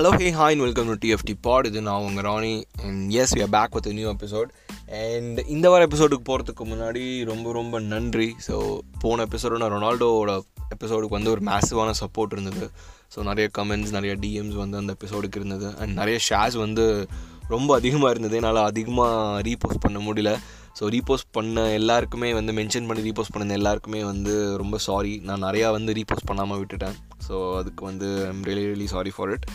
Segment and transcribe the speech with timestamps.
[0.00, 2.52] Hello hey hi welcome to TFT pod இது நான் உங்கள் Rani
[2.84, 4.50] and as we are back with new episode
[5.00, 8.28] and இந்த வார எபிசோடுக்கு போகிறதுக்கு முன்னாடி ரொம்ப ரொம்ப நன்றி.
[8.46, 8.54] ஸோ
[9.02, 10.34] போன எபிசோடு நான் ரொனால்டோவோட
[10.76, 12.68] எபிசோடுக்கு வந்து ஒரு மேசிவான சப்போர்ட் இருந்தது.
[13.14, 15.68] ஸோ நிறைய கமெண்ட்ஸ் நிறைய டிஎம்ஸ் வந்து அந்த எபிசோடுக்கு இருந்தது.
[15.80, 16.86] அண்ட் நிறைய ஷேர்ஸ் வந்து
[17.48, 18.38] ரொம்ப அதிகமாக இருந்தது.
[18.40, 20.32] என்னால் அதிகமாக ரீபோஸ்ட் பண்ண முடியல.
[20.78, 25.70] ஸோ ரீபோஸ்ட் பண்ண எல்லாருக்குமே வந்து மென்ஷன் பண்ணி ரீபோஸ்ட் பண்ண எல்லாருக்குமே வந்து ரொம்ப சாரி நான் நிறையா
[25.76, 26.96] வந்து ரீபோஸ்ட் பண்ணாமல் விட்டுட்டேன்.
[27.28, 29.46] ஸோ அதுக்கு வந்து I'm really really sorry for it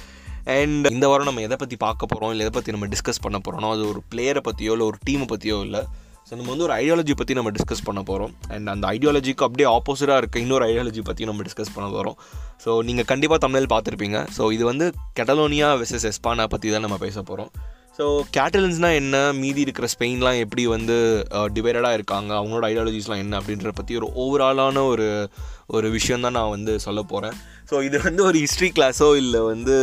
[0.54, 3.72] and இந்த வாரம் நம்ம எதை பற்றி பார்க்க போகிறோம் இல்லை எதை பற்றி நம்ம டிஸ்கஸ் பண்ண போகிறோம்
[3.76, 5.82] அது ஒரு பிளேயரை பற்றியோ இல்லை ஒரு டீமை பற்றியோ இல்லை.
[6.28, 10.22] ஸோ நம்ம வந்து ஒரு ஐடியாலஜி பற்றி நம்ம டிஸ்கஸ் பண்ண போகிறோம் அண்ட் அந்த ஐடியாலஜிக்கு அப்படியே ஆப்போசிட்டாக
[10.22, 12.18] இருக்க இன்னொரு ஐடியாலஜி பற்றி நம்ம டிஸ்கஸ் பண்ண போகிறோம்
[12.64, 14.20] ஸோ நீங்கள் கண்டிப்பாக தமிழில் பார்த்துருப்பீங்க.
[14.38, 14.86] ஸோ இது வந்து
[15.20, 17.52] கெட்டலோனியா விசஸ் எஸ்பானா பற்றி தான் நம்ம பேச போகிறோம்
[17.98, 18.06] ஸோ
[18.38, 19.18] கேட்டலன்ஸ்னால் என்ன?
[19.42, 20.96] மீதி இருக்கிற ஸ்பெயின்லாம் எப்படி வந்து
[21.58, 22.32] டிவைடடாக இருக்காங்க?
[22.40, 23.40] அவங்களோட ஐடியாலஜிஸ்லாம் என்ன?
[23.40, 25.08] அப்படின்றத பற்றி ஒரு ஓவராலான ஒரு
[25.76, 27.38] ஒரு விஷயம் தான் நான் வந்து சொல்ல போகிறேன்
[27.70, 29.76] ஸோ இது வந்து ஒரு ஹிஸ்ட்ரி கிளாஸோ இல்லை வந்து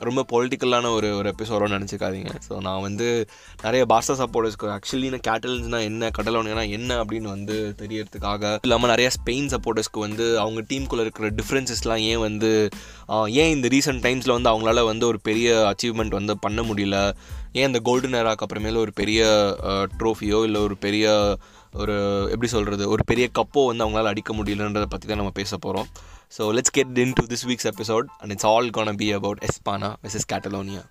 [0.00, 2.30] ரொம்ப பொலிட்டிக்கலான ஒரு ஒரு எபிசோடோ நினச்சிக்காதீங்க.
[2.48, 3.28] ஸோ நான் வந்து
[3.62, 9.50] நிறைய பாஸ்டா சப்போர்ட்டர்ஸ்க்கு ஆக்சுவலி நான் கேட்டலன்ஸ்னால் என்ன கடலோனியனா என்ன அப்படின்னு வந்து தெரியறதுக்காக இல்லாமல் நிறைய ஸ்பெயின்
[9.54, 12.68] சப்போர்ட்டர்ஸ்க்கு வந்து அவங்க டீமுக்குள்ளே இருக்கிற டிஃப்ரென்சஸ்லாம் ஏன் வந்து
[13.42, 16.98] ஏன் இந்த ரீசெண்ட் டைம்ஸில் வந்து அவங்களால வந்து ஒரு பெரிய அச்சீவ்மெண்ட் வந்து பண்ண முடியல?
[17.52, 19.22] ஏன் இந்த கோல்டன் ஏராக்கு அப்புறமேல ஒரு பெரிய
[19.98, 21.06] ட்ரோஃபியோ இல்லை ஒரு பெரிய
[21.72, 25.86] ஒரு எப்படி சொல்கிறது ஒரு பெரிய கப்போ வந்து அவங்களால அடிக்க முடியலன்றதை பற்றி தான் நம்ம பேச போகிறோம்
[26.38, 30.30] so let's get into this week's episode and it's all gonna be about Espana versus
[30.32, 30.84] Catalonia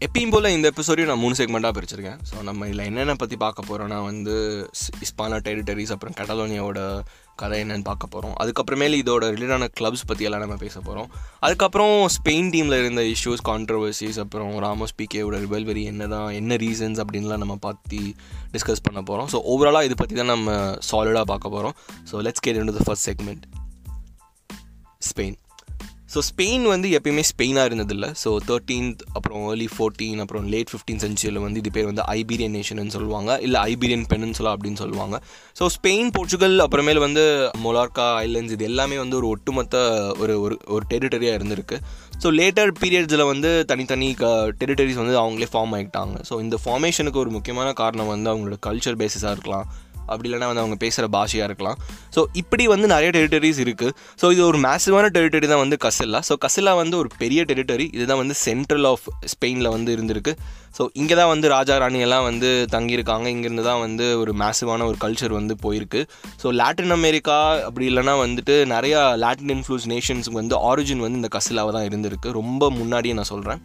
[0.00, 2.18] எப்பயும் போல் இந்த எபிசோடையும் நான் மூணு செக்மெண்ட்டாக பிரிச்சிருக்கேன்.
[2.30, 7.02] ஸோ நம்ம இதில் என்னென்ன பற்றி பார்க்க போகிறோன்னா வந்து இஸ்பானா டெரிட்டரிஸ் அப்புறம் கட்டலோனியாவோட
[7.40, 11.08] கதை என்னென்னு பார்க்க போகிறோம் அதுக்கப்புறமேல இதோட ரிலேட்டான கிளப்ஸ் பற்றி எல்லாம் நம்ம பேச போகிறோம்
[11.40, 17.42] அதுக்கப்புறம் ஸ்பெயின் டீமில் இருந்த இஷ்யூஸ் கான்ட்ரவர்சிஸ் அப்புறம் ராமோஸ் பிகேவோட ரிவல்வரி என்ன தான் என்ன ரீசன்ஸ் அப்படின்லாம்
[17.44, 18.00] நம்ம பார்த்து
[18.52, 20.58] டிஸ்கஸ் பண்ண போகிறோம் ஸோ ஓவராலாக இது பற்றி தான் நம்ம
[20.90, 21.76] சாலிடாக பார்க்க போகிறோம்
[22.12, 23.46] so let's get in the first segment
[25.10, 25.38] Spain
[26.12, 28.06] so Spain வந்து எப்பயுமே ஸ்பெயினாக இருந்ததில்ல.
[28.22, 32.92] ஸோ தேர்ட்டீன்த் அப்புறம் ஏர்லி ஃபோர்டீன் அப்புறம் லேட் ஃபிஃப்டீன் சென்ச்சுரியில் வந்து இது பேர் வந்து ஐபீரியன் நேஷன்
[32.96, 33.38] சொல்லுவாங்க.
[33.46, 35.16] இல்லை ஐபீரியன் பெனன்சுலா அப்படின்னு சொல்லுவாங்க.
[35.58, 37.24] ஸோ ஸ்பெயின் போர்ச்சுகல் அப்புறமேல் வந்து
[37.64, 39.76] மொலார்கா ஐலண்ட்ஸ் இது எல்லாமே வந்து ஒரு ஒட்டுமொத்த
[40.22, 41.78] ஒரு ஒரு ஒரு டெரிட்டரியாக இருந்திருக்கு.
[42.22, 44.26] ஸோ லேட்டர் பீரியட்ஸில் வந்து தனித்தனி க
[44.62, 49.34] டெரிட்டரிஸ் வந்து அவங்களே ஃபார்ம் ஆகிட்டாங்க ஸோ இந்த ஃபார்மேஷனுக்கு ஒரு முக்கியமான காரணம் வந்து அவங்களோட கல்ச்சர் பேசிஸாக
[49.36, 49.68] இருக்கலாம்.
[50.12, 51.78] அப்படி இல்லைனா வந்து அவங்க பேசுகிற பாஷையாக இருக்கலாம்.
[52.14, 56.36] ஸோ இப்படி வந்து நிறைய டெரிட்டரிஸ் இருக்குது ஸோ இது ஒரு மேசிவான டெரிட்டரி தான் வந்து கசில்லா ஸோ
[56.44, 60.34] கசில்லா வந்து ஒரு பெரிய டெரிட்டரி இதுதான் வந்து சென்ட்ரல் ஆஃப் ஸ்பெயினில் வந்து இருந்திருக்கு.
[60.76, 63.26] ஸோ இங்கே தான் வந்து ராஜா ராணி எல்லாம் வந்து தங்கியிருக்காங்க.
[63.34, 66.00] இங்கேருந்து தான் வந்து ஒரு மேசிவான ஒரு கல்ச்சர் வந்து போயிருக்கு.
[66.42, 67.38] ஸோ லாட்டின் அமெரிக்கா
[67.68, 72.30] அப்படி இல்லைனா வந்துட்டு நிறையா லாட்டின் இன்ஃப்ளூஸ் நேஷன்ஸுக்கு வந்து ஆரிஜின் வந்து இந்த கசிலாவை தான் இருந்திருக்கு.
[72.40, 73.62] ரொம்ப முன்னாடியே நான் சொல்கிறேன்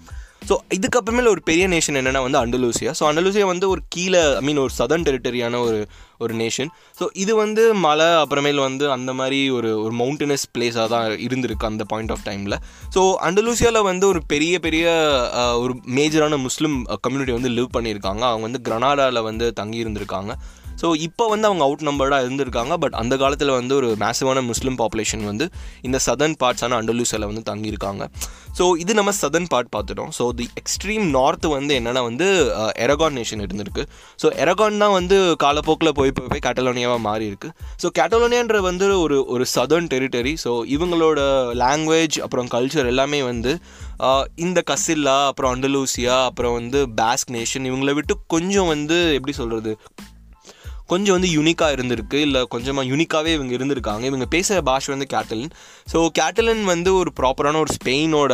[0.50, 2.91] ஸோ இதுக்கப்புறமேல ஒரு பெரிய நேஷன் என்னென்னா வந்து அண்டலூசியா.
[3.00, 5.79] ஸோ அண்டலூசியா வந்து ஒரு கீழே ஐ மீன் ஒரு சதர்ன் டெரிட்டரியான ஒரு
[6.23, 6.69] ஒரு நேஷன்
[7.00, 11.85] ஸோ இது வந்து மலை அப்புறமேல் வந்து அந்த மாதிரி ஒரு ஒரு மவுண்டனஸ் பிளேஸாக தான் இருந்திருக்கு அந்த
[11.94, 12.57] பாயிண்ட் ஆஃப் டைமில்
[12.95, 14.85] ஸோ அண்டலூசியாவில் வந்து ஒரு பெரிய பெரிய
[15.63, 18.23] ஒரு மேஜரான முஸ்லீம் கம்யூனிட்டி வந்து லிவ் பண்ணியிருக்காங்க.
[18.31, 20.33] அவங்க வந்து கிரனாடாவில் வந்து தங்கி இருந்திருக்காங்க
[20.81, 25.24] ஸோ இப்போ வந்து அவங்க அவுட் நம்பர்டாக இருந்திருக்காங்க பட் அந்த காலத்தில் வந்து ஒரு மேசிவான முஸ்லீம் பாப்புலேஷன்
[25.31, 25.46] வந்து
[25.88, 28.03] இந்த சதர்ன் பார்ட்ஸான அண்டலூசியில் வந்து தங்கியிருக்காங்க.
[28.58, 30.12] ஸோ இது நம்ம சதர்ன் பார்ட் பார்த்துட்டோம்.
[30.18, 32.28] ஸோ தி எக்ஸ்ட்ரீம் நார்த் வந்து என்னென்னா வந்து
[32.86, 33.84] எரகான் நேஷன் இருந்திருக்கு.
[34.22, 37.50] ஸோ எரகான் தான் வந்து காலப்போக்கில் போய் போய் போய் கேட்டலோனியாவாக மாறி இருக்கு
[37.81, 41.19] ஸோ கேட்டலோனியான்ற வந்து ஒரு ஒரு சதர்ன் டெரிட்டரி ஸோ இவங்களோட
[41.63, 43.53] லாங்குவேஜ் அப்புறம் கல்ச்சர் எல்லாமே வந்து
[44.46, 49.74] இந்த கசில்லா அப்புறம் அண்டலூசியா அப்புறம் வந்து பேஸ்க் நேஷன் இவங்கள விட்டு கொஞ்சம் வந்து எப்படி சொல்கிறது
[50.91, 52.18] கொஞ்சம் வந்து யூனிக்காக இருந்திருக்கு.
[52.25, 54.03] இல்லை கொஞ்சமாக யூனிக்காகவே இவங்க இருந்திருக்காங்க.
[54.12, 55.53] இவங்க பேசுகிற பாஷை வந்து கேட்டலன்
[55.91, 58.34] ஸோ கேட்டலன் வந்து ஒரு ப்ராப்பரான ஒரு ஸ்பெயினோட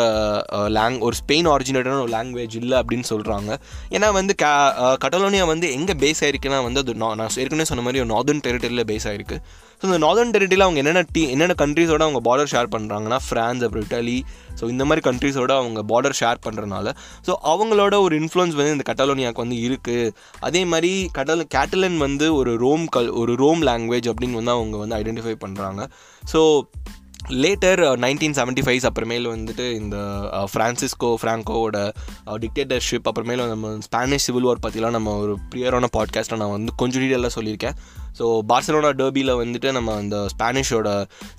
[0.77, 3.51] லேங் ஒரு ஸ்பெயின் ஆரிஜினேட்டான ஒரு லாங்குவேஜ் இல்லை அப்படின்னு சொல்கிறாங்க
[3.95, 4.51] ஏன்னா வந்து கே
[5.05, 9.07] கட்டலோனியா வந்து எங்கே பேஸ் ஆயிருக்குன்னா வந்து அது நான் ஏற்கனவே சொன்ன மாதிரி ஒரு நார்தர்ன் டெரிட்டரியில் பேஸ்
[9.11, 9.39] ஆயிருக்கு.
[9.81, 13.85] ஸோ இந்த நார்தர்ன் டெரிட்டரியில் அவங்க என்னென்ன டீ என்னென்ன கண்ட்ரீஸோட அவங்க பார்டர் ஷேர் பண்ணுறாங்கன்னா ஃப்ரான்ஸ் அப்புறம்
[13.89, 14.17] இட்டலி
[14.59, 16.93] ஸோ இந்த மாதிரி கண்ட்ரீஸோட அவங்க பார்டர் ஷேர் பண்ணுறனால
[17.27, 22.57] ஸோ அவங்களோட ஒரு இன்ஃப்ளூன்ஸ் வந்து இந்த கட்டலோனியாவுக்கு வந்து இருக்குது அதே மாதிரி கடல் கேட்டலன் வந்து ஒரு
[22.57, 25.87] ரோம் கல் ஒரு ரோம் லாங்குவேஜ் அப்படின்னு வந்து அவங்க வந்து ஐடென்டிஃபை பண்ணுறாங்க
[26.33, 26.61] so
[27.29, 29.97] later nineteen seventy fives அப்புறமேல வந்துட்டு இந்த
[30.53, 31.77] ஃப்ரான்சிஸ்கோ ஃப்ராங்கோவோட
[32.25, 37.29] டிக்டேட்டர்ஷிப் அப்புறமேல நம்ம ஸ்பானிஷ் சிவில் வார் பற்றிலாம் நம்ம ஒரு ப்ரியரான பாட்காஸ்ட்டில் நான் வந்து கொஞ்சம் டீட்டெயிலாக
[37.35, 37.77] சொல்லியிருக்கேன்.
[38.19, 40.89] ஸோ பார்சலோனா டர்பியில் வந்துட்டு நம்ம அந்த ஸ்பானிஷோட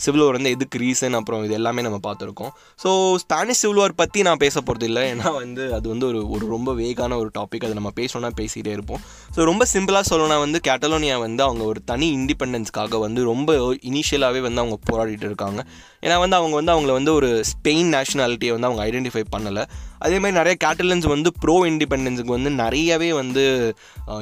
[0.04, 2.52] சிவில் வார் வந்து எதுக்கு ரீசன் அப்புறம் இது எல்லாமே நம்ம பார்த்துருக்கோம்.
[2.82, 2.90] ஸோ
[3.24, 5.04] ஸ்பானிஷ் சிவில் வார் பற்றி நான் பேச போகிறது இல்லை.
[5.12, 9.02] ஏன்னா வந்து அது வந்து ஒரு ஒரு ரொம்ப வேகான ஒரு டாபிக் அது நம்ம பேசணும்னா பேசிகிட்டே இருப்போம்.
[9.36, 13.52] ஸோ ரொம்ப சிம்பிளாக சொல்லணும்னா வந்து கேட்டலோனியா வந்து அவங்க ஒரு தனி இண்டிபெண்டன்ஸ்க்காக வந்து ரொம்ப
[13.90, 15.60] இனிஷியலாகவே வந்து அவங்க போராடிட்டு இருக்காங்க.
[16.04, 19.64] ஏன்னா வந்து அவங்க வந்து அவங்கள வந்து ஒரு ஸ்பெயின் நேஷனாலிட்டியை வந்து அவங்க ஐடென்டிஃபை பண்ணலை.
[20.06, 23.42] அதேமாதிரி நிறைய கேட்டலன்ஸ் வந்து ப்ரோ இண்டிபெண்டன்ஸுக்கு வந்து நிறையவே வந்து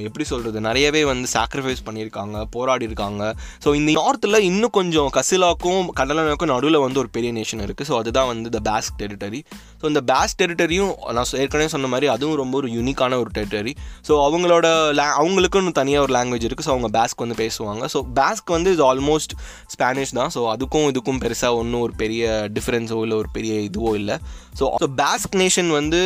[0.08, 2.37] எப்படி சொல்கிறது நிறையவே வந்து சாக்ரிஃபைஸ் பண்ணியிருக்காங்க.
[2.54, 3.22] போராடி இருக்காங்க
[3.64, 8.31] ஸோ இந்த நார்த்தில் இன்னும் கொஞ்சம் கசிலாக்கும் கடலனுக்கும் நடுவில் வந்து ஒரு பெரிய நேஷன் இருக்குது ஸோ அதுதான்
[8.32, 9.42] வந்து த பேஸ்க் டெரிட்டரி
[9.82, 13.75] ஸோ இந்த பேஸ் டெரிட்டரியும் நான் ஏற்கனவே சொன்ன மாதிரி அதுவும் ரொம்ப ஒரு யூனிக்கான ஒரு டெரிட்டரி
[14.08, 17.84] ஸோ அவங்களோட லே அவங்களுக்குன்னு தனியாக ஒரு லாங்குவேஜ் இருக்குது ஸோ அவங்க பேஸ்க் வந்து பேசுவாங்க.
[17.94, 19.34] ஸோ பேஸ்க் வந்து இது ஆல்மோஸ்ட்
[19.75, 20.31] ஸ்பானிஷ் தான்.
[20.34, 22.25] ஸோ அதுக்கும் இதுக்கும் பெருசாக ஒன்றும் ஒரு பெரிய
[22.56, 24.16] டிஃப்ரென்ஸோ இல்லை ஒரு பெரிய இதுவோ இல்லை.
[24.60, 26.00] ஸோ ஸோ பேஸ்க் நேஷன் வந்து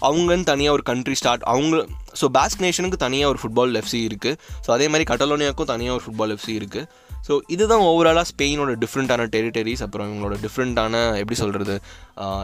[0.00, 1.84] அவங்கன்னு தனியாக ஒரு கண்ட்ரி ஸ்டார்ட் அவங்க
[2.20, 4.36] ஸோ பேஸ்க் நேஷனுக்கு தனியாக ஒரு ஃபுட்பால் எஃப்சி இருக்குது
[4.66, 9.82] ஸோ அதே மாதிரி கடலோனியாவுக்கும் தனியாக ஒரு ஃபுட்பால் எஃப்சி இருக்குது ஸோ இதுதான் ஓவராலாக ஸ்பெயினோட டிஃப்ரெண்ட்டான டெரிட்டரிஸ்
[9.84, 11.76] அப்புறம் இவங்களோட டிஃப்ரெண்ட்டான எப்படி சொல்கிறது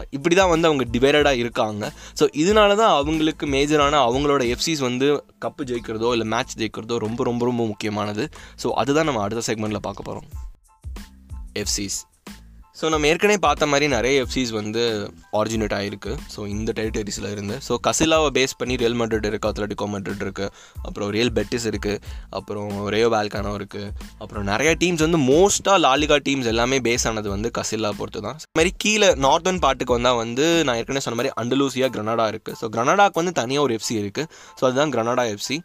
[0.09, 1.91] இப்படி தான் வந்து அவங்க டிவைடடாக இருக்காங்க.
[2.19, 5.09] ஸோ இதனால தான் அவங்களுக்கு மேஜரான அவங்களோட எஃப்சிஸ் வந்து
[5.45, 8.25] கப்பு ஜெயிக்கிறதோ இல்லை மேட்ச் ஜெயிக்கிறதோ ரொம்ப ரொம்ப ரொம்ப முக்கியமானது.
[8.63, 10.29] ஸோ அதுதான் நம்ம அடுத்த செக்மெண்ட்டில் பார்க்க போகிறோம்
[11.63, 11.99] எஃப்சிஸ்
[12.75, 14.81] ஸோ நம்ம ஏற்கனவே பார்த்த மாதிரி நிறைய எஃப்சிஸ் வந்து
[15.39, 17.55] ஆரிஜினேட் ஆகிருக்கு ஸோ இந்த டெரிட்டரிஸில் இருந்து.
[17.67, 20.49] ஸோ கசிலாவை பேஸ் பண்ணி ரியல் மட்ரிட் இருக்குது அத்லட்டிகோ மட்ரிட் இருக்குது
[20.83, 23.89] அப்புறம் ரியல் பெட்டிஸ் இருக்குது அப்புறம் ரேயோ பால்கானோ இருக்குது
[24.19, 28.57] அப்புறம் நிறைய டீம்ஸ் வந்து மோஸ்ட்டாக லாலிகா டீம்ஸ் எல்லாமே பேஸ் ஆனது வந்து கசிலா பொறுத்து தான் இது
[28.59, 33.21] மாதிரி கீழே நார்தர்ன் பாட்டுக்கு வந்தால் வந்து நான் ஏற்கனவே சொன்ன மாதிரி அண்டலூசியா கிரனடா இருக்குது ஸோ கிரனடாக்கு
[33.21, 34.27] வந்து தனியாக ஒரு எஃப்சி இருக்குது
[34.59, 35.57] ஸோ அதுதான் கிரனடா எஃப்சி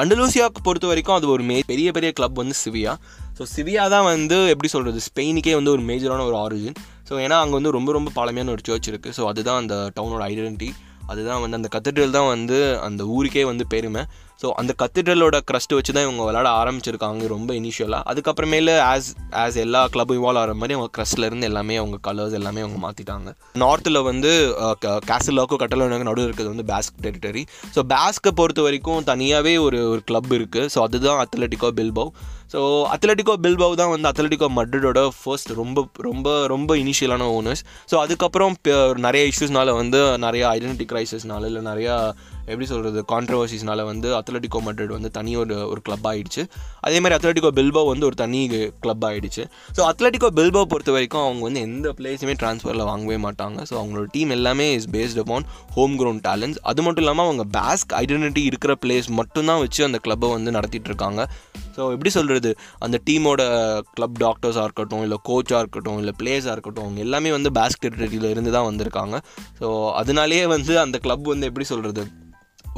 [0.00, 2.92] அண்டலூசியாவுக்கு பொறுத்த வரைக்கும் அது ஒரு மே பெரிய பெரிய கிளப் வந்து சிவியா
[3.40, 6.74] ஸோ சிவியா தான் வந்து எப்படி சொல்கிறது ஸ்பெயினுக்கே வந்து ஒரு மேஜரான ஒரு ஆரிஜின்
[7.08, 10.72] ஸோ ஏன்னா அங்கே வந்து ரொம்ப ரொம்ப பழமையான ஒரு சர்ச் இருக்குது ஸோ அதுதான் அந்த டவுனோட ஐடென்டிட்டி
[11.06, 14.02] அதுதான் வந்து அந்த கத்தீட்ரல் தான் வந்து அந்த ஊருக்கே வந்து பெருமை.
[14.42, 19.88] ஸோ அந்த கத்தீட்ரலோட க்ரஸ்ட் வச்சு தான் இவங்க விளாட ஆரம்பிச்சிருக்காங்க ரொம்ப இனிஷியலாக அதுக்கப்புறமேல ஆஸ் ஆஸ் எல்லா
[19.88, 24.54] கிளப்பும் இவால்வ் ஆகிற மாதிரி அவங்க க்ரஸ்ட்லேருந்து எல்லாமே அவங்க கலர்ஸ் எல்லாமே அவங்க மாற்றிட்டாங்க நார்த்தில் வந்து
[25.06, 27.44] கேசலாக்கும் கட்டலோனுக்கும் நடுவில் இருக்கிறது வந்து பேஸ்க் டெரிட்டரி
[27.76, 32.12] ஸோ பேஸ்க்கை பொறுத்த வரைக்கும் தனியாகவே ஒரு ஒரு கிளப் இருக்குது ஸோ அதுதான் Atletico Bilbao
[32.52, 32.60] so
[32.94, 37.62] Atletico Bilbao தான் வந்து அத்லட்டிகோ மட்ரிடோட ஃபர்ஸ்ட் ரொம்ப ரொம்ப ரொம்ப இனிஷியலான ஓனர்ஸ்
[37.92, 38.56] ஸோ அதுக்கப்புறம்
[39.06, 41.96] நிறைய இஷ்யூஸ்னால வந்து நிறைய ஐடென்டிட்டி கிரைசிஸ்னால இல்லை நிறையா
[42.52, 46.42] எப்படி சொல்கிறது கான்ட்ரவர்சிஸ்னால வந்து அத்லட்டிகோ மட்ரிட் வந்து தனி ஒரு ஒரு கிளப் ஆகிடுச்சு
[46.86, 48.40] அதே மாதிரி அத்லட்டிகோ பில்போ வந்து ஒரு தனி
[48.84, 49.42] கிளப் ஆகிடுச்சு
[49.76, 53.58] ஸோ அத்லட்டிகோ பில்போ பொறுத்த வரைக்கும் அவங்க வந்து எந்த பிளேஸுமே ட்ரான்ஸ்ஃபரில் வாங்கவே மாட்டாங்க.
[53.70, 55.46] ஸோ அவங்களோட டீம் எல்லாமே is based upon
[55.76, 60.30] home ground talents அது மட்டும் இல்லாமல் அவங்க பேஸ்க் ஐடென்டிட்டி இருக்கிற பிளேஸ் மட்டும்தான் வச்சு அந்த கிளப்பை
[60.36, 61.20] வந்து நடத்திட்டு இருக்காங்க.
[61.76, 62.39] ஸோ எப்படி சொல்கிறது
[62.84, 63.42] அந்த டீமோட
[63.96, 68.52] கிளப் டாக்டர்ஸாக இருக்கட்டும் இல்லை கோச்சாக இருக்கட்டும் இல்லை பிளேயர்ஸாக இருக்கட்டும் அவங்க எல்லாமே வந்து பேஸ்கெட் டெரிட்டரியில் இருந்து
[68.56, 69.18] தான் வந்திருக்காங்க.
[69.60, 69.68] ஸோ
[70.02, 72.04] அதனாலேயே வந்து அந்த கிளப் வந்து எப்படி சொல்கிறது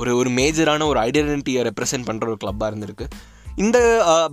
[0.00, 3.06] ஒரு ஒரு மேஜரான ஒரு ஐடென்டிட்டியை ரெப்ரசென்ட் பண்ணுற ஒரு கிளப்பாக இருந்திருக்கு.
[3.56, 3.78] இந்த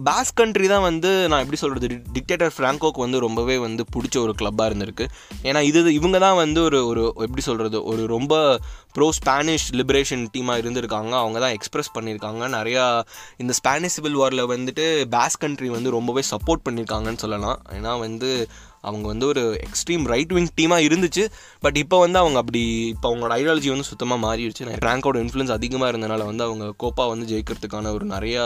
[0.09, 4.69] பேஸ் கண்ட்ரி தான் வந்து நான் எப்படி சொல்கிறது டிக்டேட்டர் ஃப்ராங்கோக்கு வந்து ரொம்பவே வந்து பிடிச்ச ஒரு கிளப்பாக
[4.69, 5.05] இருந்திருக்கு.
[5.43, 8.59] ஏன்னா இது இவங்க தான் வந்து ஒரு ஒரு எப்படி சொல்கிறது ஒரு ரொம்ப
[8.93, 11.11] ப்ரோ ஸ்பானிஷ் லிபரேஷன் டீமாக இருந்திருக்காங்க.
[11.23, 13.03] அவங்க தான் எக்ஸ்ப்ரெஸ் பண்ணியிருக்காங்க நிறையா
[13.37, 17.59] இந்த ஸ்பானிஷ் சிவில் வாரில் வந்துட்டு பேஸ் கண்ட்ரி வந்து ரொம்பவே சப்போர்ட் பண்ணியிருக்காங்கன்னு சொல்லலாம்.
[17.69, 18.47] ஏன்னா வந்து
[18.81, 21.23] அவங்க வந்து ஒரு எக்ஸ்ட்ரீம் ரைட் விங் டீமாக இருந்துச்சு.
[21.59, 24.65] பட் இப்போ வந்து அவங்க அப்படி இப்போ அவங்களோட ஐடியாலஜி வந்து சுத்தமாக மாறிடுச்சு.
[24.87, 28.45] ரேங்கோட இன்ஃப்ளூன்ஸ் அதிகமாக இருந்தனால வந்து அவங்க கோப்பா வந்து ஜெயிக்கிறதுக்கான ஒரு நிறையா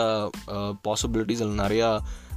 [0.88, 1.90] பாசிபிலிட்டிஸ் இல்லை நிறையா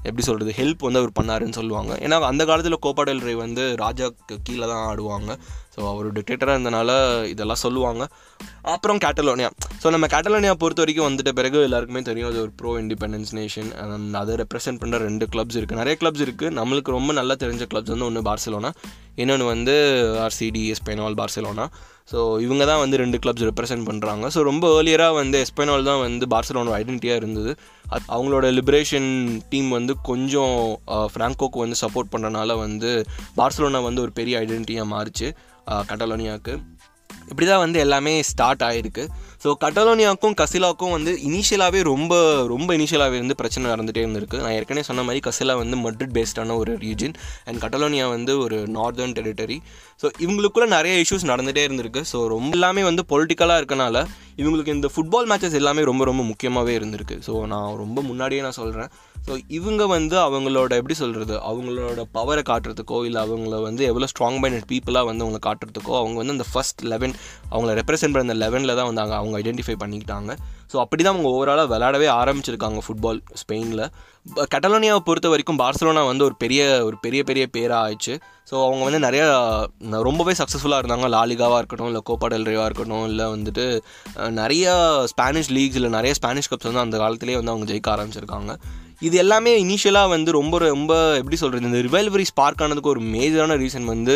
[0.07, 1.93] எப்படி சொல்கிறது ஹெல்ப் வந்து அவர் பண்ணாருன்னு சொல்லுவாங்க.
[2.05, 5.31] ஏன்னா அந்த காலத்தில் கோபாடல் ரே வந்து ராஜாக்கு கீழே தான் ஆடுவாங்க.
[5.73, 6.91] ஸோ அவர் டிக்டேட்டராக இருந்தனால
[7.31, 8.03] இதெல்லாம் சொல்லுவாங்க.
[8.73, 9.49] அப்புறம் கேட்டலோனியா
[9.81, 13.69] ஸோ நம்ம கேட்டலோனியா பொறுத்த வரைக்கும் வந்துட்ட பிறகு எல்லாருக்குமே தெரியும் அது ஒரு ப்ரோ இண்டிபெண்டன்ஸ் நேஷன்
[14.21, 18.07] அதை ரெப்ரசென்ட் பண்ணுற ரெண்டு கிளப்ஸ் இருக்குது நிறைய கிளப்ஸ் இருக்குது நம்மளுக்கு ரொம்ப நல்லா தெரிஞ்ச கிளப்ஸ் வந்து
[18.09, 18.71] ஒன்று பார்சலோனா
[19.23, 19.75] இன்னொன்று வந்து
[20.25, 21.67] ஆர்சிடி எஸ்பெனால் பார்சலோனா
[22.07, 26.25] ஸோ இவங்க தான் வந்து ரெண்டு கிளப்ஸ் ரெப்ரசென்ட் பண்ணுறாங்க ஸோ ரொம்ப ஏர்லியராக வந்து எஸ்பெனால் தான் வந்து
[26.33, 27.51] பார்சலோனோட ஐடென்டிட்டியாக இருந்தது.
[28.13, 29.09] அவங்களோட லிபரேஷன்
[29.51, 30.55] டீம் வந்து கொஞ்சம்
[31.13, 32.91] ஃப்ராங்கோக்கு வந்து சப்போர்ட் பண்ணுறனால வந்து
[33.39, 35.29] பார்சலோனா வந்து ஒரு பெரிய ஐடென்டிட்டியாக மாறிச்சு
[35.89, 36.53] கட்டலோனியாவுக்கு
[37.31, 39.03] இப்படி தான் வந்து எல்லாமே ஸ்டார்ட் ஆகிருக்கு
[39.43, 42.13] ஸோ கட்டலோனியாவுக்கும் கசிலாவுக்கும் வந்து இனிஷியலாகவே ரொம்ப
[42.53, 44.37] ரொம்ப இனிஷியலாகவே வந்து பிரச்சனை நடந்துகிட்டே இருந்திருக்கு.
[44.43, 47.15] நான் ஏற்கனவே சொன்ன மாதிரி கசிலா வந்து மட்ரிட் பேஸ்டான ஒரு ரீஜன்
[47.45, 49.57] அண்ட் கட்டலோனியா வந்து ஒரு நார்தர்ன் டெரிட்டரி
[50.01, 52.03] ஸோ இவங்களுக்குள்ள நிறைய இஷ்யூஸ் நடந்துகிட்டே இருந்திருக்கு.
[52.13, 53.97] ஸோ ரொம்ப எல்லாமே வந்து பொலிட்டிக்கலாக இருக்கனால
[54.41, 57.15] இவங்களுக்கு இந்த ஃபுட்பால் மேட்சஸ் எல்லாமே ரொம்ப ரொம்ப முக்கியமாகவே இருந்திருக்கு.
[57.27, 58.89] ஸோ நான் ரொம்ப முன்னாடியே நான் சொல்கிறேன்
[59.25, 64.67] ஸோ இவங்க வந்து அவங்களோட எப்படி சொல்கிறது அவங்களோட பவரை காட்டுறதுக்கோ இல்லை அவங்கள வந்து எவ்வளோ ஸ்ட்ராங் மைண்டட்
[64.71, 67.15] பீப்புளாக வந்து அவங்களை காட்டுறதுக்கோ அவங்க வந்து அந்த ஃபஸ்ட் லெவன்
[67.53, 70.31] அவங்கள ரெப்ரசென்ட் பண்ண அந்த லெவனில் தான் வந்து அவங்க ஐடென்டிஃபை பண்ணிக்கிட்டாங்க.
[70.71, 73.83] ஸோ அப்படி தான் அவங்க ஓவராலாக விளையாடவே ஆரம்பிச்சிருக்காங்க ஃபுட்பால் ஸ்பெயினில்.
[74.53, 78.15] கட்டலோனியாவை பொறுத்த வரைக்கும் பார்சலோனா வந்து ஒரு பெரிய ஒரு பெரிய பெரிய பேராக ஆயிடுச்சு.
[78.49, 79.27] ஸோ அவங்க வந்து நிறையா
[80.09, 81.07] ரொம்பவே சக்ஸஸ்ஃபுல்லாக இருந்தாங்க.
[81.17, 82.27] லாலிகாவாக இருக்கட்டும் இல்லை கோப்பா
[82.69, 83.65] இருக்கட்டும் இல்லை வந்துட்டு
[84.41, 84.73] நிறைய
[85.13, 88.53] ஸ்பானிஷ் லீக்ஸ் இல்லை நிறைய ஸ்பானிஷ் கப்ஸ் வந்து அந்த காலத்திலே வந்து அவங்க ஜெயிக்க ஆரம்பிச்சிருக்காங்க.
[89.01, 93.85] இது எல்லாமே இனிஷியலாக வந்து ரொம்ப ரொம்ப எப்படி சொல்கிறது இந்த ரிவைல்வரி ஸ்பார்க் ஆனதுக்கு ஒரு மேஜரான ரீசன்
[93.85, 94.15] வந்து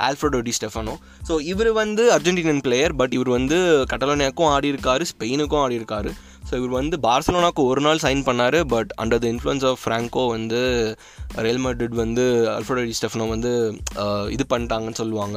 [0.00, 0.94] ஆல்ஃப்ரடோ டி ஸ்டெஃபனோ
[1.28, 3.58] ஸோ இவர் வந்து அர்ஜென்டினன் பிளேயர் பட் இவர் வந்து
[3.92, 6.12] கட்டலோனியாவுக்கும் ஆடி இருக்காரு ஸ்பெயினுக்கும் ஆடி இருக்காரு
[6.54, 10.60] ஸோ இவர் வந்து பார்சலோனாக்கு ஒரு நாள் சைன் பண்ணார் but under the influence of Franco வந்து
[11.44, 13.50] ரியல் மட்ரிட் வந்து அல்ஃபோடோ டி ஸ்டெஃப்னோ வந்து
[14.02, 15.36] uh, இது பண்ணிட்டாங்கன்னு சொல்லுவாங்க.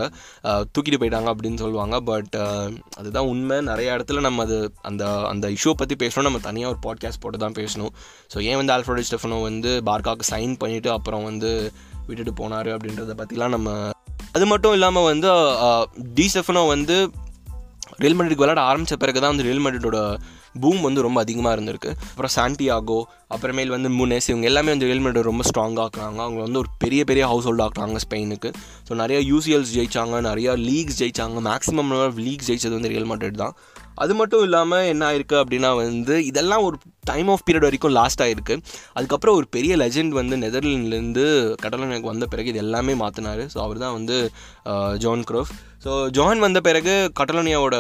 [0.50, 1.96] Uh, தூக்கிட்டு போயிட்டாங்க அப்படின்னு சொல்லுவாங்க.
[2.12, 2.68] பட் uh,
[3.00, 3.58] அதுதான் உண்மை.
[3.62, 6.28] நிறைய இடத்துல நம்ம அது அந்த அந்த இஷ்யூ பற்றி பேசணும்.
[6.30, 7.92] நம்ம தனியாக ஒரு பாட்காஸ்ட் போட்டு தான் பேசணும்.
[8.34, 11.52] ஸோ ஏன் வந்து அல்ஃபோடோ ஸ்டெஃப்னோ வந்து பார்க்காவுக்கு சைன் பண்ணிவிட்டு அப்புறம் வந்து
[12.10, 13.70] விட்டுட்டு போனார் அப்படின்றத பற்றிலாம் நம்ம
[14.36, 15.30] அது மட்டும் இல்லாமல் வந்து
[16.18, 16.98] டி ஸ்டெஃபனோ வந்து
[18.04, 20.00] ரியல் மெட்ரிட் விளையாட ஆரம்பித்த பிறகு தான் வந்து ரியல் மெட்ரிடோட
[20.64, 21.92] பூம் வந்து ரொம்ப அதிகமாக இருந்திருக்கு.
[22.12, 23.00] அப்புறம் சாண்டியாகோ
[23.36, 26.20] அப்புறமேல் வந்து முனேஸ் இவங்க எல்லாமே வந்து ரியல் மேட் ரொம்ப ஸ்ட்ராங் ஆக்குறாங்க.
[26.26, 28.52] அவங்க வந்து ஒரு பெரிய பெரிய ஹவுஸ் ஹோல்ட் ஆக்குறாங்க ஸ்பெயினுக்கு.
[28.90, 31.40] ஸோ நிறைய யூசிஎல்ஸ் ஜெயிச்சாங்க நிறையா லீக்ஸ் ஜெயிச்சாங்க.
[31.50, 31.92] மேக்ஸிமம்
[32.28, 33.56] லீக்ஸ் ஜெயிச்சது வந்து ரியல் மெட்ரிட் தான்.
[33.98, 38.56] அது மட்டும் இல்லாமல் என்ன ஆயிருக்கு அப்படின்னா வந்து இதெல்லாம் ஒரு டைம் ஆஃப் பீரியட் வரைக்கும் லாஸ்ட் ஆகிருக்கு
[38.94, 41.26] அதுக்கப்புறம் ஒரு பெரிய லெஜெண்ட் வந்து நெதர்லாண்ட்லேருந்து
[41.64, 44.18] கடலனுக்கு வந்த பிறகு இது எல்லாமே மாற்றினார் ஸோ அவர் தான் வந்து
[45.06, 45.54] ஜான் க்ரோஃப்
[45.86, 47.76] ஸோ ஜான் வந்த பிறகு கட்டலோனியாவோட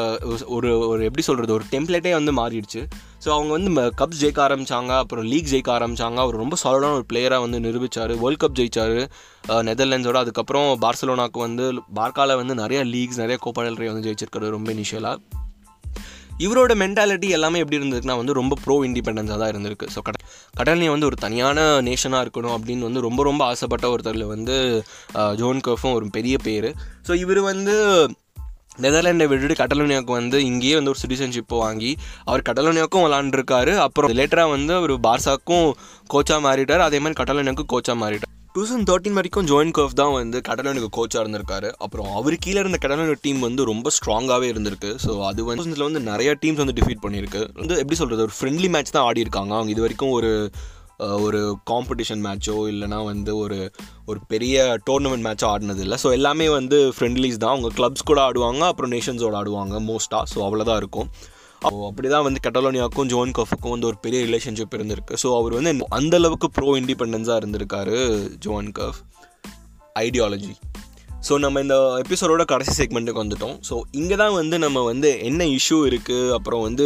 [0.56, 2.82] ஒரு ஒரு எப்படி சொல்கிறது ஒரு டெம்ப்ளேட்டே வந்து மாறிடுச்சு.
[3.24, 3.72] ஸோ அவங்க வந்து
[4.02, 4.92] கப்ஸ் ஜெயிக்க ஆரம்பிச்சாங்க.
[5.04, 6.18] அப்புறம் லீக் ஜெயிக்க ஆரம்பிச்சாங்க.
[6.26, 8.14] அவர் ரொம்ப சாலிடான ஒரு பிளேயராக வந்து நிரூபிச்சார்.
[8.24, 9.00] வேர்ல்ட் கப் ஜெயித்தார்
[9.70, 15.46] நெதர்லாண்ட்ஸோட அதுக்கப்புறம் பார்சலோனாக்கு வந்து பார்க்கால வந்து நிறைய லீக்ஸ் நிறைய கோப்பாடல் வந்து ஜெயிச்சிருக்காரு ரொம்ப இனிஷியலாக
[16.46, 19.88] இவரோட மென்டாலிட்டி எல்லாமே எப்படி இருந்திருக்குன்னா வந்து ரொம்ப ப்ரோ இண்டிபெண்டன்ஸாக தான் இருந்திருக்கு.
[19.96, 20.18] ஸோ கட
[20.60, 24.56] கடல்னி வந்து ஒரு தனியான நேஷனாக இருக்கணும் அப்படின்னு வந்து ரொம்ப ரொம்ப ஆசைப்பட்ட ஒருத்தரில் வந்து
[25.42, 26.70] ஜோன் கர்ஃபும் ஒரு பெரிய பேர்.
[27.10, 27.76] ஸோ இவர் வந்து
[28.86, 31.92] நெதர்லாண்டை விட்டுட்டு கடலோனியாவுக்கு வந்து இங்கேயே வந்து ஒரு சிட்டிசன்ஷிப்பை வாங்கி
[32.30, 35.68] அவர் கடலோனியாவுக்கும் விளாண்டுருக்காரு அப்புறம் லேட்டராக வந்து அவர் பார்சாக்கும்
[36.14, 36.88] கோச்சாக மாறிட்டார்.
[36.88, 38.34] அதே மாதிரி கடலோனியாவுக்கும் கோச்சாக மாறிட்டார்.
[38.58, 41.70] டூ தௌசண்ட் தேர்ட்டின் வரைக்கும் ஜோயின் கர்ஃப் தான் வந்து கடலோனிக்கு கோச்சாக இருந்திருக்காரு.
[41.86, 44.92] அப்புறம் அவர் கீழே இருந்த கடலோனி டீம் வந்து ரொம்ப ஸ்ட்ராங்காகவே இருந்திருக்கு.
[45.04, 47.42] ஸோ அது வந்து வந்து நிறைய டீம்ஸ் வந்து டிஃபீட் பண்ணியிருக்கு.
[47.60, 49.54] வந்து எப்படி சொல்கிறது ஒரு ஃப்ரெண்ட்லி மேட்ச் தான் ஆடி இருக்காங்க.
[49.60, 50.32] அவங்க இது வரைக்கும் ஒரு
[51.28, 53.60] ஒரு காம்படிஷன் மேட்சோ இல்லைனா வந்து ஒரு
[54.12, 57.54] ஒரு பெரிய டோர்னமெண்ட் மேட்சோ ஆடினது இல்லை ஸோ எல்லாமே வந்து ஃப்ரெண்ட்லிஸ் தான்.
[57.56, 61.10] அவங்க கிளப்ஸ் கூட ஆடுவாங்க அப்புறம் நேஷன்ஸோட ஆடுவாங்க மோஸ்ட்டாக ஸோ அவ்வளோதான் இருக்கும்.
[61.66, 65.14] அப்படி தான் வந்து கட்டலோனியாவுக்கும் ஜோன் கஃபுக்கும் வந்து ஒரு பெரிய ரிலேஷன்ஷிப் இருந்திருக்கு.
[65.24, 67.98] ஸோ அவர் வந்து அந்த அளவுக்கு ப்ரோ இண்டிபெண்டன்ஸாக இருந்திருக்காரு
[68.46, 69.00] ஜோன் கஃப்
[70.06, 70.56] ஐடியாலஜி
[71.28, 73.56] ஸோ நம்ம இந்த எபிசோடோட கடைசி செக்மெண்ட்டுக்கு வந்துட்டோம்.
[73.70, 76.86] ஸோ இங்கே தான் வந்து நம்ம வந்து என்ன இஷ்யூ இருக்குது அப்புறம் வந்து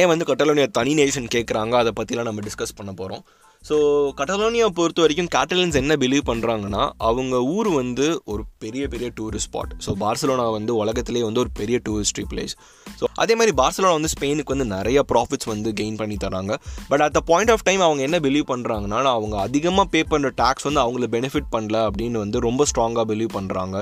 [0.00, 3.24] ஏன் வந்து கட்டலோனியா தனி நேஷன் கேட்குறாங்க அதை பற்றிலாம் நம்ம டிஸ்கஸ் பண்ண போகிறோம்
[3.68, 3.76] ஸோ
[4.18, 9.72] கட்டலோனியா பொறுத்த வரைக்கும் கேட்டலன்ஸ் என்ன பிலீவ் பண்ணுறாங்கன்னா அவங்க ஊர் வந்து ஒரு பெரிய பெரிய டூரிஸ்ட் ஸ்பாட்
[9.86, 12.54] ஸோ பார்சலோனா வந்து உலகத்திலே வந்து ஒரு பெரிய டூரிஸ்ட்ரி பிளேஸ்
[13.00, 16.52] ஸோ அதே மாதிரி பார்சலோனா வந்து ஸ்பெயினுக்கு வந்து நிறைய ப்ராஃபிட்ஸ் வந்து கெயின் பண்ணி தராங்க.
[16.88, 20.66] But at the point of time அவங்க என்ன பிலீவ் பண்ணுறாங்கன்னா அவங்க அதிகமாக பே பண்ணுற டேக்ஸ்
[20.68, 23.76] வந்து அவங்கள பெனிஃபிட் பண்ணல அப்படின்னு வந்து ரொம்ப ஸ்ட்ராங்காக பிலீவ் பண்ணுறாங்க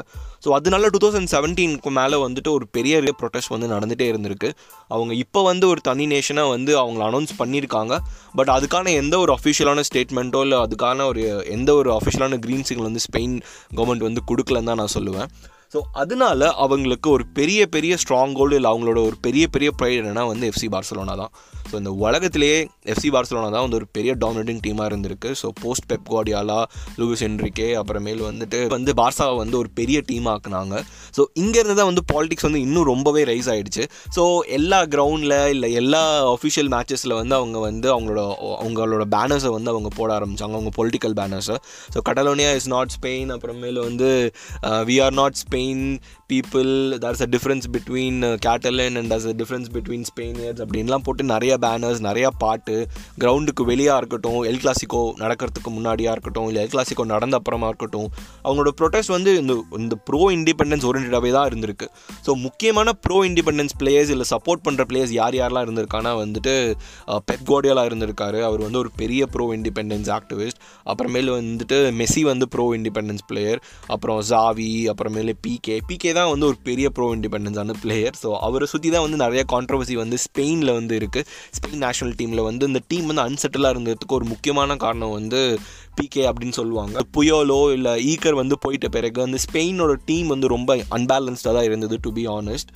[0.45, 4.51] ஸோ அதனால டூ தௌசண்ட் செவன்டீனுக்கு மேலே வந்துட்டு ஒரு பெரிய ப்ரொட்டஸ்ட் வந்து நடந்துகிட்டே இருந்திருக்கு.
[4.89, 7.97] அவங்க இப்போ வந்து ஒரு தனி நேஷனாக வந்து அவங்கள அனௌன்ஸ் பண்ணியிருக்காங்க.
[8.39, 9.33] பட் அதுக்கான எந்த ஒரு
[9.71, 13.41] அஃபிஷியலான ஸ்டேட்மெண்ட்டோ இல்லை அதுக்கான ஒரு எந்த ஒரு அஃபிஷியலான க்ரீன் சிக்னல் வந்து ஸ்பெயின்
[13.77, 15.29] கவர்மெண்ட் வந்து கொடுக்கலன்னு தான் நான் சொல்லுவேன்.
[15.73, 20.25] ஸோ அதனால அவங்களுக்கு ஒரு பெரிய பெரிய ஸ்ட்ராங் கோல்டு இல்லை அவங்களோட ஒரு பெரிய பெரிய ப்ரைட் என்னென்னா
[20.33, 21.33] வந்து எஃப்சி பார்சலோனா தான்.
[21.71, 22.57] ஸோ இந்த உலகத்திலேயே
[22.93, 25.31] எஃப்சி பார்சலோனா தான் வந்து ஒரு பெரிய டாமினேட்டிங் டீமாக இருந்திருக்கு.
[25.41, 26.57] So post Pep Guardiola
[27.01, 30.75] Luis Enrique அப்புறமேல் வந்துட்டு வந்து பார்சாவை வந்து ஒரு பெரிய டீம் ஆக்குனாங்க.
[31.17, 33.85] ஸோ இங்கேருந்து தான் வந்து பாலிடிக்ஸ் வந்து இன்னும் ரொம்பவே ரைஸ் ஆகிடுச்சு
[34.17, 34.25] ஸோ
[34.59, 36.03] எல்லா கிரவுண்டில் இல்லை எல்லா
[36.35, 38.27] அஃபிஷியல் மேட்சஸில் வந்து அவங்க வந்து அவங்களோட
[38.65, 41.59] அவங்களோட பேனர்ஸை வந்து அவங்க போட ஆரம்பித்தாங்க அவங்க political பேனர்ஸை
[41.95, 44.11] so Catalonia is not Spain அப்புறமேல் வந்து
[44.91, 46.01] we are not Spain train
[46.33, 46.71] people
[47.05, 52.03] there's a difference between Catalan and there's a difference between Spaniards அப்படின்லாம் போட்டு நிறைய பேனர்ஸ்
[52.09, 52.77] நிறைய பாட்டு
[53.23, 58.09] கிரவுண்டுக்கு வெளியாக இருக்கட்டும் எல் கிளாசிக்கோ நடக்கிறதுக்கு முன்னாடியாக இருக்கட்டும் இல்லை எல் கிளாசிக்கோ நடந்த அப்புறமா இருக்கட்டும்
[58.45, 61.87] அவங்களோட ப்ரொட்டஸ்ட் வந்து இந்த இந்த ப்ரோ இண்டிபெண்டன்ஸ் ஓரியன்டாகவே தான் இருந்திருக்கு.
[62.27, 66.55] ஸோ முக்கியமான ப்ரோ இண்டிபெண்டன்ஸ் பிளேயர்ஸ் இல்லை சப்போர்ட் பண்ணுற பிளேயர்ஸ் யார் யாரெல்லாம் இருந்திருக்கானா வந்துட்டு
[67.13, 68.39] uh, பெப் கோடியலா இருந்திருக்காரு.
[68.49, 73.61] அவர் வந்து ஒரு பெரிய ப்ரோ இண்டிபெண்டன்ஸ் ஆக்டிவிஸ்ட் அப்புறமேலு வந்துட்டு மெஸ்ஸி வந்து ப்ரோ இண்டிபெண்டன்ஸ் பிளேயர்
[73.95, 78.89] அப்புறம் ஜாவி அப்புறமேலு பிகே பிகே தான் வந்து ஒரு பெரிய ப்ரோ இண்டிபெண்டன்ஸான பிளேயர் ஸோ அவரை சுற்றி
[78.95, 81.27] தான் வந்து நிறைய கான்ட்ரவர்சி வந்து ஸ்பெயினில் வந்து இருக்குது
[81.59, 85.41] ஸ்பெயின் நேஷனல் டீமில் வந்து இந்த டீம் வந்து அன்செட்டிலாக இருந்ததுக்கு ஒரு முக்கியமான காரணம் வந்து
[85.99, 86.97] பிகே அப்படின்னு சொல்லுவாங்க.
[87.17, 92.13] புயோலோ இல்லை ஈக்கர் வந்து போயிட்ட பிறகு அந்த ஸ்பெயினோட டீம் வந்து ரொம்ப அன்பேலன்ஸ்டாக தான் இருந்தது டு
[92.19, 92.73] பி ஆனஸ்ட்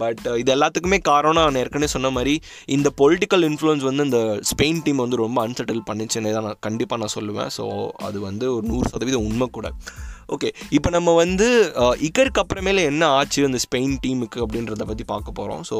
[0.00, 2.34] பட் இது எல்லாத்துக்குமே காரணம் நான் ஏற்கனவே சொன்ன மாதிரி
[2.76, 7.14] இந்த பொலிட்டிக்கல் இன்ஃப்ளூயன்ஸ் வந்து இந்த ஸ்பெயின் டீம் வந்து ரொம்ப அன்செட்டில் பண்ணிச்சுன்னு தான் நான் கண்டிப்பாக நான்
[7.16, 7.50] சொல்லுவேன்.
[7.56, 7.64] ஸோ
[8.08, 9.68] அது வந்து ஒரு நூறு சதவீதம் உண்மை கூட.
[10.34, 11.46] ஓகே இப்போ நம்ம வந்து
[12.06, 15.76] இக்கருக்கு அப்புறமேல என்ன ஆச்சு அந்த ஸ்பெயின் டீமுக்கு அப்படின்றத பற்றி பார்க்க போகிறோம் ஸோ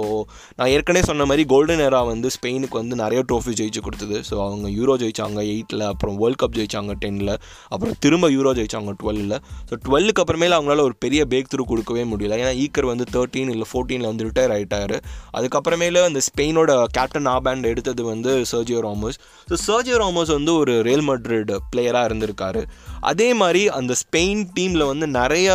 [0.58, 4.16] நான் ஏற்கனவே சொன்ன மாதிரி கோல்டன் எரா வந்து ஸ்பெயினுக்கு வந்து நிறைய ட்ரோஃபி ஜெயிச்சு கொடுத்தது.
[4.28, 7.34] ஸோ அவங்க யூரோ ஜெயிச்சாங்க எயிட்டில் அப்புறம் வேர்ல்ட் கப் ஜெயிச்சாங்க டென்னில்
[7.72, 9.36] அப்புறம் திரும்ப யூரோ ஜெயிச்சாங்க டுவெல்லில்
[9.70, 12.38] ஸோ டுவெல்லுக்கு அப்புறமேல அவங்களால ஒரு பெரிய பேக் த்ரூ கொடுக்கவே முடியல.
[12.42, 14.98] ஏன்னா ஈக்கர் வந்து தேர்ட்டீன் இல்லை ஃபோர்டீனில் வந்து ரிட்டையர் ஆகிட்டாரு
[15.40, 21.06] அதுக்கப்புறமேல அந்த ஸ்பெயினோட கேப்டன் ஆபேண்ட் எடுத்தது வந்து Sergio Ramos so Sergio Ramos வந்து ஒரு ரியல்
[21.10, 22.64] மட்ரிட் பிளேயராக இருந்திருக்காரு.
[23.12, 25.48] அதே மாதிரி அந்த ஸ்பெயின் டீமில் வந்து நிறைய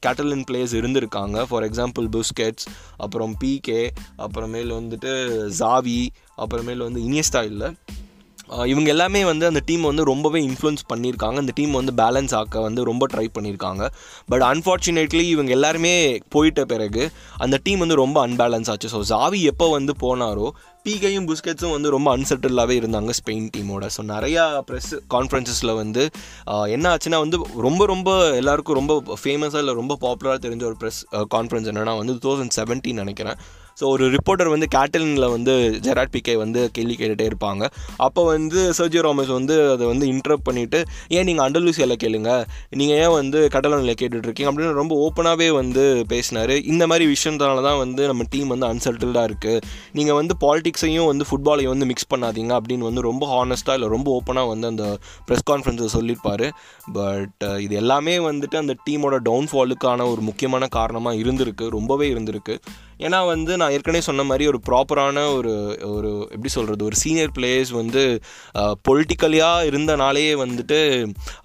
[0.00, 1.44] கேட்டலின் பிளேயர்ஸ் இருந்திருக்காங்க.
[1.44, 5.12] ஃபார் எக்ஸாம்பிள் புஸ்கெட்ஸ் அப்புறம் பிகே அப்புறமேல் வந்துட்டு
[5.58, 7.74] ஜாவி அப்புறமேல் வந்து இனியஸ்டா இல்லை.
[8.72, 11.36] இவங்க எல்லாமே வந்து அந்த டீம் வந்து ரொம்பவே இன்ஃப்ளூயன்ஸ் பண்ணியிருக்காங்க.
[11.42, 13.82] அந்த டீம் வந்து பேலன்ஸ் ஆக்க வந்து ரொம்ப ட்ரை பண்ணியிருக்காங்க.
[14.32, 15.94] பட் அன்ஃபார்ச்சுனேட்லி இவங்க எல்லாருமே
[16.34, 17.04] போயிட்ட பிறகு
[17.46, 18.90] அந்த டீம் வந்து ரொம்ப அன்பேலன்ஸ் ஆச்சு.
[18.94, 20.48] ஸோ ஜாவி எப்போ வந்து போனாரோ
[20.86, 26.04] பீகையும் புஸ்கெட்ஸும் வந்து ரொம்ப அன்செட்டிலாகவே இருந்தாங்க ஸ்பெயின் டீமோட ஸோ நிறையா ப்ரெஸ் கான்ஃபரன்சஸில் வந்து
[26.76, 28.94] என்ன ஆச்சுன்னா வந்து ரொம்ப ரொம்ப எல்லாருக்கும் ரொம்ப
[29.24, 31.00] ஃபேமஸாக இல்லை ரொம்ப பாப்புலராக தெரிஞ்ச ஒரு ப்ரெஸ்
[31.36, 33.38] கான்ஃபரன்ஸ் என்னென்னா வந்து டூ தௌசண்ட் செவன்டீன் நினைக்கிறேன்.
[33.80, 35.54] ஸோ ஒரு ரிப்போர்ட்டர் வந்து கேட்டலினில் வந்து
[35.86, 37.62] ஜெராட் பிகே வந்து கேள்வி கேட்டுகிட்டே இருப்பாங்க.
[38.06, 40.80] அப்போ வந்து சர்ஜியோ ராமஸ் வந்து அதை வந்து இன்டர்ப் பண்ணிவிட்டு
[41.16, 42.30] ஏன் நீங்கள் அண்டலூசியில் கேளுங்க?
[42.80, 44.50] நீங்கள் ஏன் வந்து கடலனில் கேட்டுட்ருக்கீங்க?
[44.50, 46.54] அப்படின்னு ரொம்ப ஓப்பனாகவே வந்து பேசினார்.
[46.72, 49.62] இந்த மாதிரி விஷயத்தால தான் வந்து நம்ம டீம் வந்து அன்சல்டல்டாக இருக்குது
[49.98, 54.50] நீங்கள் வந்து பாலிடிக்ஸையும் வந்து ஃபுட்பாலையும் வந்து மிக்ஸ் பண்ணாதீங்க அப்படின்னு வந்து ரொம்ப ஹானஸ்ட்டாக இல்லை ரொம்ப ஓப்பனாக
[54.52, 54.84] வந்து அந்த
[55.28, 56.46] ப்ரெஸ் கான்ஃபரன்ஸில் சொல்லியிருப்பார்
[56.98, 62.56] பட் இது எல்லாமே வந்துட்டு அந்த டீமோட டவுன்ஃபாலுக்கான ஒரு முக்கியமான காரணமாக இருந்திருக்கு ரொம்பவே இருந்திருக்கு.
[63.06, 65.52] ஏன்னா வந்து நான் ஏற்கனவே சொன்ன மாதிரி ஒரு ப்ராப்பரான ஒரு
[65.96, 68.02] ஒரு எப்படி சொல்கிறது ஒரு சீனியர் பிளேயர்ஸ் வந்து
[68.88, 70.78] பொலிட்டிக்கலியாக இருந்தனாலே வந்துட்டு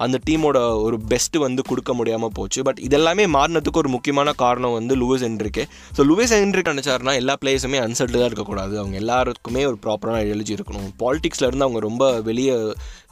[0.05, 2.59] அந்த டீமோட ஒரு பெஸ்ட்டு வந்து கொடுக்க முடியாமல் போச்சு.
[2.67, 5.65] பட் இதெல்லாமே மாறினதுக்கு ஒரு முக்கியமான காரணம் வந்து Luis Enrique
[5.97, 8.73] so Luis Enrique நினச்சாருனா எல்லா பிளேயர்ஸுமே தான் இருக்கக்கூடாது.
[8.81, 10.87] அவங்க எல்லாருக்குமே ஒரு ப்ராப்பரான ஐடியாலஜி இருக்கணும்.
[11.03, 12.55] பாலிட்டிக்ஸில் இருந்து அவங்க ரொம்ப வெளியே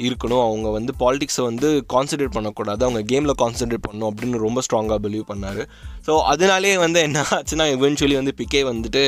[0.06, 0.44] இருக்கணும்.
[0.48, 2.82] அவங்க வந்து பாலிடிக்ஸை வந்து கான்சன்ட்ரேட் பண்ணக்கூடாது.
[2.88, 5.62] அவங்க கேமில் கான்சன்ட்ரேட் பண்ணணும் அப்படின்னு ரொம்ப ஸ்ட்ராங்காக பிலீவ் பண்ணார்.
[6.08, 9.04] ஸோ அதனாலே வந்து என்ன ஆச்சுன்னா இவென்ச்சுவலி வந்து பிக்கே வந்துட்டு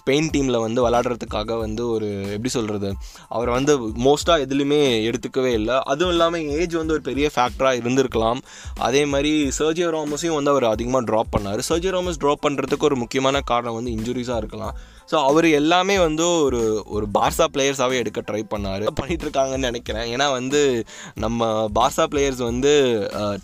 [0.00, 2.90] ஸ்பெயின் டீமில் வந்து விளாடுறதுக்காக வந்து ஒரு எப்படி சொல்கிறது
[3.36, 3.74] அவர் வந்து
[4.06, 5.76] மோஸ்ட்டாக எதுலேயுமே எடுத்துக்கவே இல்லை.
[5.92, 8.40] அதுவும் இல்லாமல் ஏஜ் வந்து ஒரு பெரிய ஃபேக்டராக இருந்திருக்கலாம்.
[8.88, 11.62] அதே மாதிரி சர்ஜியோ ராமஸையும் வந்து அவர் அதிகமாக ட்ராப் பண்ணார்.
[11.70, 14.76] சர்ஜியோ ராமஸ் ட்ராப் பண்ணுறதுக்கு ஒரு முக்கியமான காரணம் வந்து இன்ஜுரிஸாக இருக்கலாம்.
[15.10, 16.60] ஸோ அவர் எல்லாமே வந்து ஒரு
[16.94, 18.84] ஒரு பார்சா பிளேயர்ஸாகவே எடுக்க ட்ரை பண்ணார்.
[18.98, 20.06] பண்ணிட்டு இருக்காங்கன்னு நினைக்கிறேன்.
[20.14, 20.60] ஏன்னா வந்து
[21.24, 21.48] நம்ம
[21.78, 22.72] பார்சா பிளேயர்ஸ் வந்து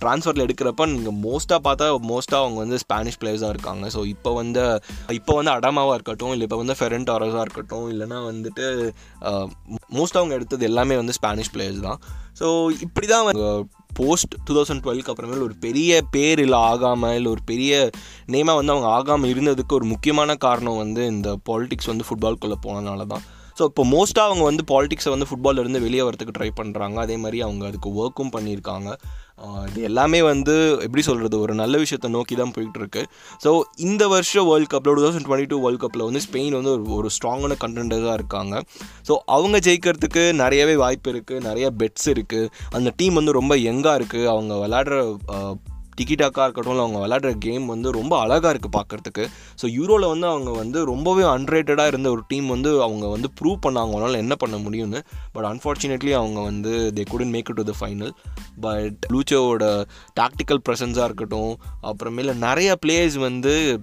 [0.03, 3.85] ட்ரான்ஸ்ஃபரில் எடுக்கிறப்ப நீங்கள் மோஸ்ட்டாக பார்த்தா மோஸ்ட்டாக அவங்க வந்து ஸ்பானிஷ் பிளேயர்ஸாக இருக்காங்க.
[3.95, 4.65] ஸோ இப்போ வந்து
[5.19, 8.67] இப்போ வந்து அடாமாவாக இருக்கட்டும் இல்லை இப்போ வந்து ஃபெரண்ட் டாரஸாக இருக்கட்டும் இல்லைனா வந்துட்டு
[9.99, 12.01] மோஸ்ட்டாக அவங்க எடுத்தது எல்லாமே வந்து ஸ்பானிஷ் பிளேயர்ஸ் தான்.
[12.41, 12.47] ஸோ
[12.89, 13.27] இப்படி தான்
[13.95, 17.73] போஸ்ட் டூ தௌசண்ட் டுவெல்க்கு அப்புறமேல் ஒரு பெரிய பேர் இல்லை ஆகாமல் இல்லை ஒரு பெரிய
[18.27, 23.25] நேமாக வந்து அவங்க ஆகாமல் இருந்ததுக்கு ஒரு முக்கியமான காரணம் வந்து இந்த பாலிடிக்ஸ் வந்து ஃபுட்பால்குள்ளே போனதுனால தான்
[23.59, 27.65] ஸோ இப்போ மோஸ்ட்டாக அவங்க வந்து பாலிடிக்ஸை வந்து ஃபுட்பாலிருந்து வெளியே வரதுக்கு ட்ரை பண்ணுறாங்க அதே மாதிரி அவங்க
[27.71, 28.91] அதுக்கு ஒர்க்கும் பண்ணியிருக்காங்க.
[29.69, 33.03] இது எல்லாமே வந்து எப்படி சொல்கிறது ஒரு நல்ல விஷயத்தை நோக்கி தான் போயிட்டுருக்கு.
[33.45, 33.51] ஸோ
[33.87, 37.11] இந்த வருஷம் வேர்ல்ட் கப்பில் two thousand twenty two world கப்பில் வந்து ஸ்பெயின் வந்து ஒரு ஒரு
[37.17, 38.63] ஸ்ட்ராங்கான கண்டென்டர்ஸாக இருக்காங்க.
[39.09, 44.31] ஸோ அவங்க ஜெயிக்கிறதுக்கு நிறையவே வாய்ப்பு இருக்குது நிறைய பெட்ஸ் இருக்குது அந்த டீம் வந்து ரொம்ப யங்காக இருக்குது
[44.35, 44.99] அவங்க விளாடுற
[45.97, 49.27] டிக்கிடாக்காக இருக்கட்டும் இல்லை அவங்க விளையாடுற கேம் வந்து ரொம்ப அழகாக இருக்குது பார்க்குறதுக்கு
[49.63, 53.83] ஸோ யூரோவில் வந்து அவங்க வந்து ரொம்பவே அன்ரேட்டடாக இருந்த ஒரு டீம் வந்து அவங்க வந்து ப்ரூவ் பண்ணாங்க
[53.85, 55.01] அவங்களால என்ன பண்ண முடியும்னு.
[55.33, 58.13] பட் அன்ஃபார்ச்சுனேட்லி அவங்க வந்து they couldn't make it to the final
[58.61, 59.85] but லூச்சோவோட
[60.21, 61.53] tactical ப்ரெசன்ஸாக இருக்கட்டும்
[61.83, 63.81] அப்புறமேல நிறைய பிளேயர்ஸ் வந்து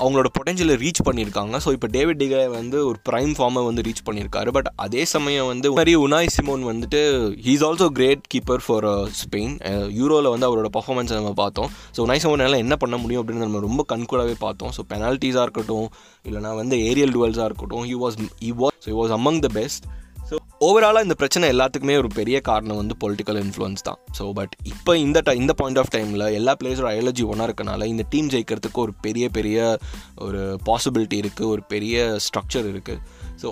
[0.00, 1.54] அவங்களோட பொட்டன்ஷியலை ரீச் பண்ணியிருக்காங்க.
[1.64, 4.50] ஸோ இப்போ டேவிட் டிகே வந்து ஒரு ப்ரைம் ஃபார்மை வந்து ரீச் பண்ணியிருக்காரு.
[4.56, 7.00] பட் அதே சமயம் வந்து மாதிரி உனாய் சிமோன் வந்துட்டு
[7.46, 8.88] he's also great keeper for
[9.22, 9.54] Spain
[10.00, 11.70] யூரோவில் வந்து அவரோட பர்ஃபார்மன்ஸை நம்ம பார்த்தோம்.
[11.96, 14.74] ஸோ உனாய் சிமோனால் என்ன பண்ண முடியும் அப்படின்னு நம்ம ரொம்ப கண்கூடாகவே பார்த்தோம்.
[14.78, 15.88] ஸோ பெனால்ட்டிஸாக இருக்கட்டும்
[16.30, 19.86] இல்லைனா வந்து ஏரியல் டுவெல்ஸாக இருக்கட்டும் he was he was so was among the best
[20.30, 23.98] so ஓவராலாக இந்த பிரச்சனை எல்லாத்துக்குமே ஒரு பெரிய காரணம் வந்து பொலிட்டிக்கல் இன்ஃப்ளூயன்ஸ் தான்.
[24.18, 28.04] ஸோ பட் இப்போ இந்த ட இந்த பாயிண்ட் ஆஃப் டைமில் எல்லா பிளேயர்ஸோட ஐயாலஜி ஒன்றா இருக்கனால இந்த
[28.10, 29.78] டீம் ஜெயிக்கிறதுக்கு ஒரு பெரிய பெரிய
[30.18, 33.00] ஒரு பாசிபிலிட்டி இருக்குது ஒரு பெரிய ஸ்ட்ரக்சர் இருக்குது
[33.42, 33.50] ஸோ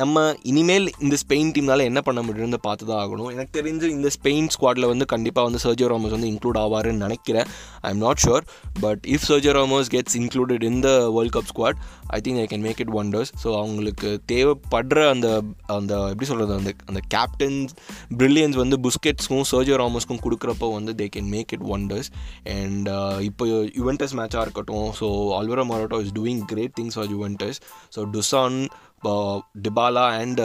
[0.00, 3.28] நம்ம இனிமேல் இந்த ஸ்பெயின் டீம்னால என்ன பண்ண முடியும்னு பார்த்து தான் ஆகணும்.
[3.34, 7.48] எனக்கு தெரிஞ்சு இந்த ஸ்பெயின் ஸ்குவாடில் வந்து கண்டிப்பாக வந்து சர்ஜியோ ராமோஸ் வந்து இன்க்ளூட் ஆவாருன்னு நினைக்கிறேன்.
[7.86, 8.44] I am not sure
[8.84, 11.78] but if Sergio Ramos gets included in the world cup squad
[12.16, 15.28] I think I can make it wonders so அவங்களுக்கு தேவைப்படுற அந்த
[15.76, 17.72] அந்த எப்படி சொல்கிறது அந்த அந்த கேப்டன்ஸ்
[18.22, 22.10] பிரில்லியன்ஸ் வந்து புஸ்கெட்ஸ்க்கும் சர்ஜியோ ராமோஸ்க்கும் கொடுக்குறப்போ வந்து they can make it wonders
[22.56, 22.90] and
[23.28, 23.46] இப்போ
[23.80, 24.88] யுவென்டஸ் மேட்சாக இருக்கட்டும்.
[25.00, 27.60] So Alvaro Morata is doing great things for Juventus
[27.96, 28.58] so Dusan
[29.62, 30.40] Dybala and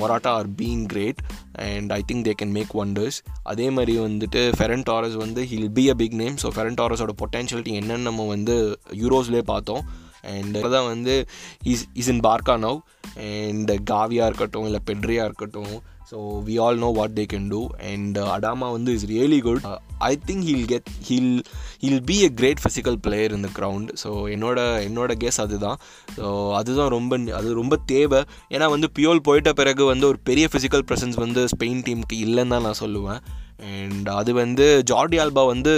[0.00, 1.16] Morata are being great
[1.52, 5.88] and I think they can make wonders அதே மாதிரி வந்துட்டு Ferran Torres வந்து he'll be
[5.88, 10.10] a big name so Ferran டாரஸோட potentiality என்னென்னு நம்ம வந்து யூரோஸ்லேயே பார்த்தோம்.
[10.22, 11.26] And தான் வந்து
[11.62, 12.78] is is in Barca now
[13.16, 15.82] and காவியாக இருக்கட்டும் இல்லை பெட்ரியாக இருக்கட்டும்
[16.12, 19.66] so we all know what they can do and Adama வந்து is really good
[19.98, 21.42] I think he'll get he'll
[21.82, 25.78] he'll be a great physical player இந்த ground so என்னோட என்னோட case அதுதான்.
[26.16, 28.20] So அதுதான் ரொம்ப அது ரொம்ப தேவை.
[28.50, 32.66] ஏன்னா வந்து பியோல் போயிட்ட பிறகு வந்து ஒரு பெரிய ஃபிசிக்கல் ப்ரெசன்ஸ் வந்து ஸ்பெயின் டீமுக்கு இல்லைன்னு தான்
[32.68, 33.22] நான் சொல்லுவேன்.
[33.62, 35.74] அண்ட் அது வந்து ஜார்டி ஆல்பா வந்து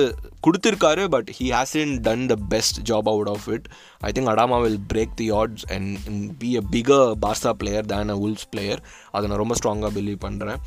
[0.47, 3.67] கொடுத்துருக்காரு but he in done the best job out of it
[4.01, 5.99] I think Adama will break the odds and
[6.39, 10.61] be a bigger pasta player than a Wolves player அதை நான் ரொம்ப ஸ்ட்ராங்காக பிலீவ் பண்ணுறேன்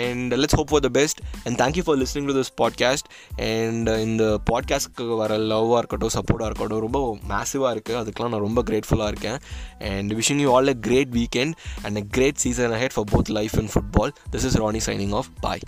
[0.00, 4.24] and let's hope for the best and thank you for listening to this podcast and இந்த
[4.52, 9.38] பாட்காஸ்ட்க்கு வர லவ்வாக இருக்கட்டும் சப்போர்ட்டாக இருக்கட்டும் ரொம்ப மேசிவாக இருக்குது அதுக்கெலாம் நான் ரொம்ப கிரேட்ஃபுல்லாக இருக்கேன்.
[9.80, 13.56] And wishing you all a great weekend and a great season ahead for both life
[13.58, 15.64] and football this is Rani signing off bye